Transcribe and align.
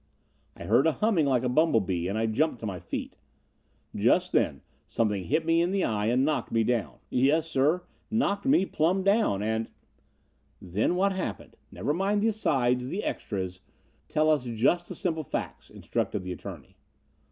I 0.55 0.63
heard 0.63 0.87
a 0.87 0.93
humming 0.93 1.27
like 1.27 1.43
a 1.43 1.47
bumble 1.47 1.79
bee 1.79 2.07
and 2.07 2.17
I 2.17 2.25
jumped 2.25 2.59
to 2.61 2.65
my 2.65 2.79
feet. 2.79 3.19
Just 3.95 4.31
then 4.31 4.63
something 4.87 5.25
hit 5.25 5.45
me 5.45 5.61
in 5.61 5.69
the 5.69 5.83
eye 5.83 6.07
and 6.07 6.25
knocked 6.25 6.51
me 6.51 6.63
down. 6.63 6.97
Yes 7.11 7.47
sir, 7.47 7.83
knocked 8.09 8.47
me 8.47 8.65
plumb 8.65 9.03
down, 9.03 9.43
and" 9.43 9.67
"Then 10.59 10.95
what 10.95 11.11
happened? 11.11 11.55
Never 11.71 11.93
mind 11.93 12.23
the 12.23 12.29
asides, 12.29 12.87
the 12.87 13.03
extras 13.03 13.59
tell 14.07 14.31
us 14.31 14.45
just 14.45 14.87
the 14.87 14.95
simple 14.95 15.23
facts," 15.23 15.69
instructed 15.69 16.23
the 16.23 16.31
attorney. 16.33 16.77